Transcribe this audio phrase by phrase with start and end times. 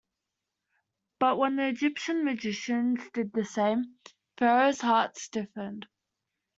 [1.19, 3.99] But when the Egyptian magicians did the same,
[4.35, 5.85] Pharaoh's heart stiffened.